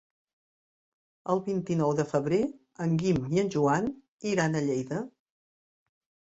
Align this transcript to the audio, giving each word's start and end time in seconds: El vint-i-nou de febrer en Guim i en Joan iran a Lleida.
El 1.33 1.41
vint-i-nou 1.49 1.93
de 1.99 2.05
febrer 2.13 2.39
en 2.87 2.97
Guim 3.03 3.21
i 3.37 3.43
en 3.43 3.53
Joan 3.57 3.91
iran 4.31 4.57
a 4.57 4.65
Lleida. 4.71 5.05